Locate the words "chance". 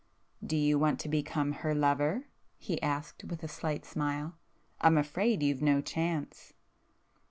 5.79-6.53